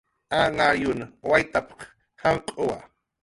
[0.37, 1.87] "Anhariyun waytp""qa
[2.21, 2.77] janq'uwa"